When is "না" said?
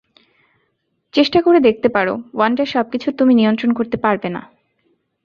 4.29-4.41